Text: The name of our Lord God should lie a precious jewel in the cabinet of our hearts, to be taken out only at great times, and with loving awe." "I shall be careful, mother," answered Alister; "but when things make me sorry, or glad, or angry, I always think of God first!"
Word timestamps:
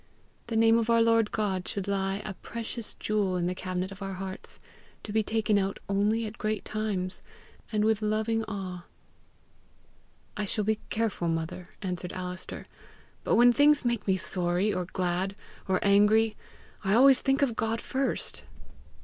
The 0.47 0.55
name 0.55 0.79
of 0.79 0.89
our 0.89 0.99
Lord 1.03 1.31
God 1.31 1.67
should 1.67 1.87
lie 1.87 2.23
a 2.25 2.33
precious 2.33 2.95
jewel 2.95 3.35
in 3.37 3.45
the 3.45 3.53
cabinet 3.53 3.91
of 3.91 4.01
our 4.01 4.13
hearts, 4.15 4.59
to 5.03 5.13
be 5.13 5.21
taken 5.21 5.59
out 5.59 5.77
only 5.87 6.25
at 6.25 6.39
great 6.39 6.65
times, 6.65 7.21
and 7.71 7.85
with 7.85 8.01
loving 8.01 8.43
awe." 8.45 8.85
"I 10.35 10.45
shall 10.45 10.63
be 10.63 10.79
careful, 10.89 11.27
mother," 11.27 11.69
answered 11.83 12.13
Alister; 12.13 12.65
"but 13.23 13.35
when 13.35 13.53
things 13.53 13.85
make 13.85 14.07
me 14.07 14.17
sorry, 14.17 14.73
or 14.73 14.85
glad, 14.85 15.35
or 15.67 15.77
angry, 15.83 16.35
I 16.83 16.95
always 16.95 17.21
think 17.21 17.43
of 17.43 17.55
God 17.55 17.79
first!" 17.79 18.43